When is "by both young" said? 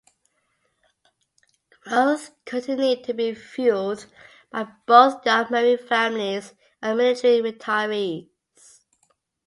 4.49-5.45